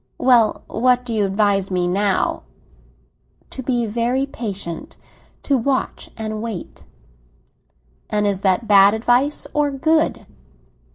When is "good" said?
9.69-10.25